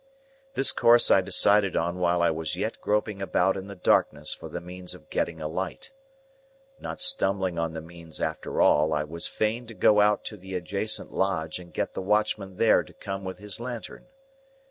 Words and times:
This 0.55 0.71
course 0.71 1.11
I 1.11 1.21
decided 1.21 1.75
on 1.77 1.99
while 1.99 2.23
I 2.23 2.31
was 2.31 2.55
yet 2.55 2.81
groping 2.81 3.21
about 3.21 3.55
in 3.55 3.67
the 3.67 3.75
darkness 3.75 4.33
for 4.33 4.49
the 4.49 4.59
means 4.59 4.95
of 4.95 5.11
getting 5.11 5.39
a 5.39 5.47
light. 5.47 5.91
Not 6.79 6.99
stumbling 6.99 7.59
on 7.59 7.73
the 7.73 7.81
means 7.83 8.19
after 8.19 8.59
all, 8.63 8.93
I 8.93 9.03
was 9.03 9.27
fain 9.27 9.67
to 9.67 9.75
go 9.75 10.01
out 10.01 10.23
to 10.25 10.37
the 10.37 10.55
adjacent 10.55 11.13
Lodge 11.13 11.59
and 11.59 11.71
get 11.71 11.93
the 11.93 12.01
watchman 12.01 12.57
there 12.57 12.81
to 12.81 12.93
come 12.93 13.23
with 13.23 13.37
his 13.37 13.59
lantern. 13.59 14.07